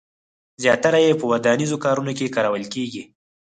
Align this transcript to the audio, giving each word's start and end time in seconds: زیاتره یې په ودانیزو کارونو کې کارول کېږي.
زیاتره 0.63 0.99
یې 1.05 1.13
په 1.19 1.25
ودانیزو 1.31 1.77
کارونو 1.85 2.11
کې 2.17 2.33
کارول 2.35 2.63
کېږي. 2.73 3.03